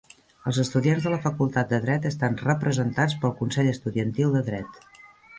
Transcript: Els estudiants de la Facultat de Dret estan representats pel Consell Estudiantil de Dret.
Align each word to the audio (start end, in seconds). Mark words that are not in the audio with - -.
Els 0.51 0.59
estudiants 0.61 1.03
de 1.07 1.09
la 1.13 1.17
Facultat 1.25 1.67
de 1.73 1.79
Dret 1.83 2.07
estan 2.09 2.37
representats 2.39 3.17
pel 3.25 3.35
Consell 3.43 3.69
Estudiantil 3.75 4.33
de 4.37 4.41
Dret. 4.49 4.81